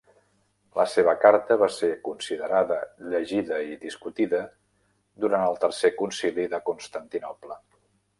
[0.77, 2.77] La seva carta va ser considerada,
[3.11, 4.39] llegida i discutida
[5.27, 7.61] durant el tercer concili de Constantinoble.